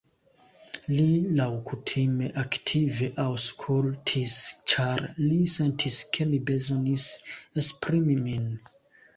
[0.91, 1.03] Li,
[1.39, 4.39] laŭkutime, aktive aŭskultis,
[4.73, 7.05] ĉar li sentis ke mi bezonis
[7.67, 8.51] esprimi min.